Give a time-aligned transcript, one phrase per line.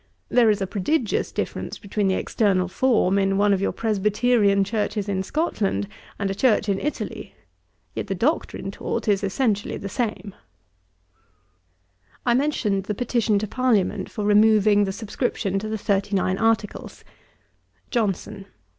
[0.29, 5.07] There is a prodigious difference between the external form of one of your Presbyterian churches
[5.07, 7.35] in Scotland, and a church in Italy;
[7.93, 10.33] yet the doctrine taught is essentially the same.'
[12.25, 17.03] I mentioned the petition to Parliament for removing the subscription to the Thirty nine Articles.
[17.91, 18.47] JOHNSON.